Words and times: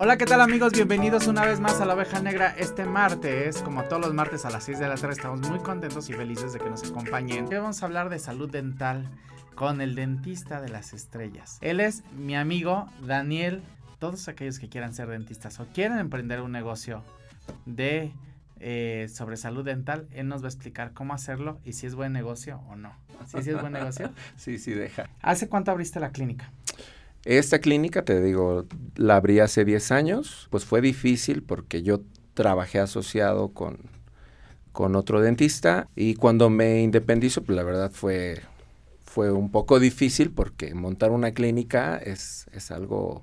Hola, 0.00 0.18
¿qué 0.18 0.26
tal 0.26 0.40
amigos? 0.40 0.72
Bienvenidos 0.72 1.28
una 1.28 1.44
vez 1.44 1.60
más 1.60 1.80
a 1.80 1.84
la 1.84 1.94
oveja 1.94 2.20
negra 2.20 2.52
este 2.58 2.84
martes. 2.84 3.62
Como 3.62 3.84
todos 3.84 4.02
los 4.02 4.12
martes 4.12 4.44
a 4.44 4.50
las 4.50 4.64
6 4.64 4.80
de 4.80 4.88
la 4.88 4.96
tarde 4.96 5.14
estamos 5.14 5.48
muy 5.48 5.60
contentos 5.60 6.10
y 6.10 6.12
felices 6.14 6.52
de 6.52 6.58
que 6.58 6.68
nos 6.68 6.82
acompañen. 6.82 7.46
Hoy 7.46 7.54
vamos 7.54 7.80
a 7.80 7.86
hablar 7.86 8.08
de 8.08 8.18
salud 8.18 8.50
dental 8.50 9.08
con 9.54 9.80
el 9.80 9.94
dentista 9.94 10.60
de 10.60 10.68
las 10.68 10.94
estrellas. 10.94 11.58
Él 11.60 11.78
es 11.78 12.02
mi 12.16 12.34
amigo 12.34 12.88
Daniel. 13.06 13.62
Todos 14.00 14.26
aquellos 14.26 14.58
que 14.58 14.68
quieran 14.68 14.94
ser 14.94 15.06
dentistas 15.08 15.60
o 15.60 15.66
quieren 15.66 15.98
emprender 15.98 16.40
un 16.40 16.50
negocio 16.50 17.04
de 17.64 18.12
eh, 18.58 19.06
sobre 19.08 19.36
salud 19.36 19.64
dental, 19.64 20.08
él 20.12 20.26
nos 20.26 20.42
va 20.42 20.46
a 20.46 20.50
explicar 20.50 20.92
cómo 20.92 21.14
hacerlo 21.14 21.60
y 21.64 21.74
si 21.74 21.86
es 21.86 21.94
buen 21.94 22.12
negocio 22.12 22.60
o 22.68 22.74
no. 22.74 22.92
¿Sí, 23.26 23.42
sí 23.42 23.50
es 23.50 23.60
buen 23.60 23.72
negocio? 23.72 24.10
sí, 24.36 24.58
sí, 24.58 24.72
deja. 24.72 25.08
¿Hace 25.22 25.48
cuánto 25.48 25.70
abriste 25.70 26.00
la 26.00 26.10
clínica? 26.10 26.50
Esta 27.24 27.58
clínica, 27.58 28.04
te 28.04 28.20
digo, 28.20 28.66
la 28.96 29.16
abrí 29.16 29.40
hace 29.40 29.64
10 29.64 29.92
años, 29.92 30.48
pues 30.50 30.64
fue 30.64 30.82
difícil 30.82 31.42
porque 31.42 31.82
yo 31.82 32.02
trabajé 32.34 32.80
asociado 32.80 33.48
con, 33.48 33.78
con 34.72 34.94
otro 34.94 35.22
dentista 35.22 35.88
y 35.96 36.16
cuando 36.16 36.50
me 36.50 36.82
independizo, 36.82 37.42
pues 37.42 37.56
la 37.56 37.62
verdad 37.62 37.90
fue, 37.90 38.42
fue 39.06 39.32
un 39.32 39.50
poco 39.50 39.80
difícil 39.80 40.32
porque 40.32 40.74
montar 40.74 41.12
una 41.12 41.32
clínica 41.32 41.96
es, 41.96 42.46
es 42.52 42.70
algo, 42.70 43.22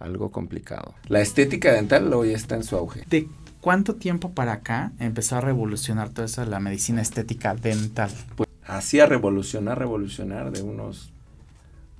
algo 0.00 0.32
complicado. 0.32 0.94
La 1.08 1.20
estética 1.20 1.72
dental 1.72 2.12
hoy 2.12 2.32
está 2.32 2.56
en 2.56 2.64
su 2.64 2.76
auge. 2.76 3.04
¿De 3.08 3.28
cuánto 3.60 3.94
tiempo 3.94 4.32
para 4.32 4.54
acá 4.54 4.92
empezó 4.98 5.36
a 5.36 5.40
revolucionar 5.40 6.08
todo 6.08 6.26
eso 6.26 6.40
de 6.40 6.48
la 6.48 6.58
medicina 6.58 7.00
estética 7.00 7.54
dental? 7.54 8.10
Pues 8.34 8.48
hacía 8.64 9.06
revolucionar, 9.06 9.78
revolucionar 9.78 10.50
de 10.50 10.62
unos 10.62 11.12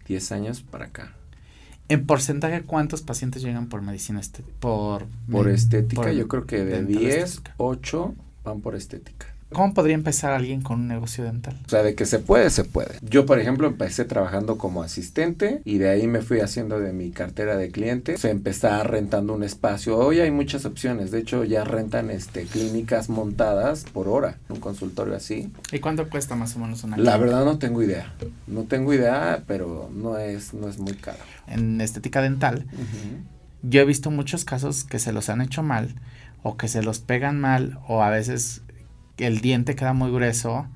10 0.08 0.32
años 0.32 0.62
para 0.62 0.86
acá. 0.86 1.12
¿En 1.88 2.04
porcentaje 2.04 2.62
cuántos 2.62 3.02
pacientes 3.02 3.42
llegan 3.42 3.68
por 3.68 3.82
medicina 3.82 4.20
estética? 4.20 4.56
Por, 4.60 5.06
por 5.30 5.48
estética, 5.48 6.12
yo 6.12 6.26
creo 6.26 6.46
que 6.46 6.64
de 6.64 6.84
10, 6.84 7.42
8 7.58 8.14
van 8.44 8.60
por 8.60 8.74
estética. 8.74 9.35
¿Cómo 9.52 9.74
podría 9.74 9.94
empezar 9.94 10.32
alguien 10.32 10.60
con 10.60 10.80
un 10.80 10.88
negocio 10.88 11.22
dental? 11.22 11.56
O 11.66 11.68
sea, 11.68 11.84
de 11.84 11.94
que 11.94 12.04
se 12.04 12.18
puede, 12.18 12.50
se 12.50 12.64
puede. 12.64 12.96
Yo, 13.00 13.26
por 13.26 13.38
ejemplo, 13.38 13.68
empecé 13.68 14.04
trabajando 14.04 14.58
como 14.58 14.82
asistente 14.82 15.60
y 15.64 15.78
de 15.78 15.88
ahí 15.88 16.08
me 16.08 16.20
fui 16.20 16.40
haciendo 16.40 16.80
de 16.80 16.92
mi 16.92 17.10
cartera 17.10 17.56
de 17.56 17.70
clientes. 17.70 18.20
Se 18.20 18.30
empezaba 18.30 18.82
rentando 18.82 19.34
un 19.34 19.44
espacio. 19.44 19.98
Hoy 19.98 20.18
hay 20.18 20.32
muchas 20.32 20.64
opciones. 20.64 21.12
De 21.12 21.20
hecho, 21.20 21.44
ya 21.44 21.62
rentan 21.62 22.10
este 22.10 22.42
clínicas 22.44 23.08
montadas 23.08 23.84
por 23.84 24.08
hora, 24.08 24.38
un 24.48 24.58
consultorio 24.58 25.14
así. 25.14 25.52
¿Y 25.70 25.78
cuánto 25.78 26.10
cuesta 26.10 26.34
más 26.34 26.56
o 26.56 26.58
menos 26.58 26.82
una 26.82 26.96
La 26.96 27.16
verdad 27.16 27.44
no 27.44 27.58
tengo 27.58 27.82
idea. 27.82 28.12
No 28.48 28.64
tengo 28.64 28.92
idea, 28.92 29.44
pero 29.46 29.88
no 29.94 30.18
es, 30.18 30.54
no 30.54 30.68
es 30.68 30.78
muy 30.78 30.94
caro. 30.94 31.22
En 31.46 31.80
estética 31.80 32.20
dental, 32.20 32.66
yo 33.62 33.80
he 33.80 33.84
visto 33.84 34.10
muchos 34.10 34.44
casos 34.44 34.82
que 34.82 34.98
se 34.98 35.12
los 35.12 35.28
han 35.28 35.40
hecho 35.40 35.62
mal 35.62 35.94
o 36.42 36.56
que 36.56 36.66
se 36.66 36.82
los 36.82 36.98
pegan 36.98 37.40
mal 37.40 37.78
o 37.88 38.02
a 38.02 38.10
veces 38.10 38.62
el 39.18 39.40
diente 39.40 39.74
queda 39.74 39.92
muy 39.92 40.10
grueso. 40.10 40.66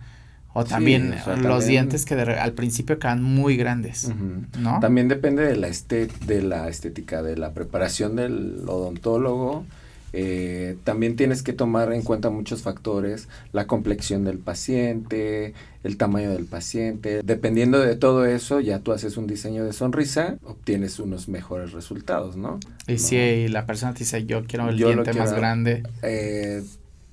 O 0.53 0.65
también 0.65 1.15
los 1.43 1.67
dientes 1.67 2.05
que 2.05 2.15
al 2.15 2.53
principio 2.55 2.99
quedan 2.99 3.23
muy 3.23 3.57
grandes, 3.57 4.11
¿no? 4.59 4.81
También 4.81 5.07
depende 5.07 5.45
de 5.45 5.55
la, 5.55 5.69
de 5.69 6.43
la 6.43 6.69
estética, 6.69 7.23
de 7.23 7.37
la 7.37 7.53
preparación 7.53 8.17
del 8.17 8.65
odontólogo. 8.67 9.65
Eh, 10.13 10.77
también 10.83 11.15
tienes 11.15 11.45
que 11.45 11.53
tomar 11.53 11.93
en 11.93 12.03
cuenta 12.03 12.31
muchos 12.31 12.63
factores, 12.63 13.29
la 13.53 13.69
complexión 13.69 14.25
del 14.25 14.39
paciente, 14.39 15.55
el 15.85 15.97
tamaño 15.97 16.31
del 16.31 16.47
paciente. 16.47 17.21
Dependiendo 17.23 17.79
de 17.79 17.95
todo 17.95 18.25
eso, 18.25 18.61
ya 18.61 18.81
tú 18.81 18.93
haces 18.93 19.17
un 19.17 19.29
diseño 19.29 19.65
de 19.65 19.73
sonrisa, 19.73 20.37
obtienes 20.45 20.99
unos 20.99 21.29
mejores 21.29 21.73
resultados, 21.73 22.37
¿no? 22.37 22.59
Y 22.89 22.99
si 22.99 23.47
la 23.49 23.67
persona 23.67 23.93
te 23.95 24.01
dice, 24.01 24.27
yo 24.27 24.45
quiero 24.47 24.69
el 24.69 24.77
diente 24.77 25.13
más 25.13 25.33
grande. 25.33 25.85
Eh, 26.03 26.65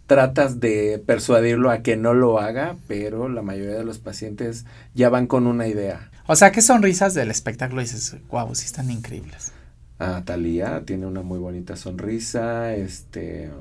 tratas 0.07 0.59
de 0.59 1.03
persuadirlo 1.06 1.69
a 1.69 1.84
que 1.84 1.97
no 1.97 2.13
lo 2.13 2.40
haga, 2.40 2.78
pero 2.88 3.29
la 3.29 3.41
mayoría 3.41 3.75
de 3.75 3.84
los 3.84 4.00
pacientes 4.00 4.66
ya 4.95 5.09
van 5.09 5.28
con 5.28 5.45
una 5.45 5.68
idea. 5.68 6.09
O 6.25 6.35
sea, 6.35 6.51
¿qué 6.51 6.62
sonrisas 6.62 7.13
del 7.13 7.29
espectáculo 7.29 7.81
dices, 7.81 8.16
wow, 8.29 8.56
sí 8.56 8.66
están 8.66 8.90
increíbles? 8.90 9.51
Ah, 10.00 10.23
Talía 10.25 10.84
tiene 10.85 11.06
una 11.06 11.22
muy 11.22 11.40
bonita 11.40 11.75
sonrisa, 11.75 12.73
este... 12.73 13.51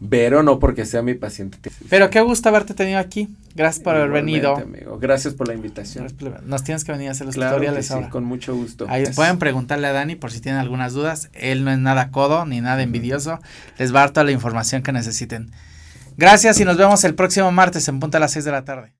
Vero, 0.00 0.44
no 0.44 0.60
porque 0.60 0.86
sea 0.86 1.02
mi 1.02 1.14
paciente. 1.14 1.58
Pero 1.88 2.08
qué 2.08 2.20
gusto 2.20 2.48
haberte 2.48 2.72
tenido 2.72 3.00
aquí. 3.00 3.28
Gracias 3.56 3.82
por 3.82 3.96
haber 3.96 4.10
venido. 4.10 4.56
Amigo. 4.56 4.96
Gracias 5.00 5.34
por 5.34 5.48
la 5.48 5.54
invitación. 5.54 6.06
Nos 6.46 6.62
tienes 6.62 6.84
que 6.84 6.92
venir 6.92 7.08
a 7.08 7.10
hacer 7.10 7.26
los 7.26 7.34
tutoriales 7.34 7.90
ahora. 7.90 8.08
con 8.08 8.22
mucho 8.22 8.54
gusto. 8.54 8.86
Ahí 8.88 9.06
pueden 9.16 9.40
preguntarle 9.40 9.88
a 9.88 9.92
Dani 9.92 10.14
por 10.14 10.30
si 10.30 10.40
tienen 10.40 10.60
algunas 10.60 10.92
dudas. 10.92 11.30
Él 11.32 11.64
no 11.64 11.72
es 11.72 11.78
nada 11.78 12.12
codo 12.12 12.46
ni 12.46 12.60
nada 12.60 12.80
envidioso. 12.84 13.40
Les 13.76 13.92
va 13.92 13.98
a 13.98 14.02
dar 14.02 14.10
toda 14.12 14.22
la 14.22 14.30
información 14.30 14.84
que 14.84 14.92
necesiten. 14.92 15.50
Gracias 16.18 16.58
y 16.58 16.64
nos 16.64 16.76
vemos 16.76 17.04
el 17.04 17.14
próximo 17.14 17.52
martes 17.52 17.86
en 17.86 18.00
punto 18.00 18.16
a 18.16 18.20
las 18.20 18.32
6 18.32 18.44
de 18.44 18.50
la 18.50 18.64
tarde. 18.64 18.92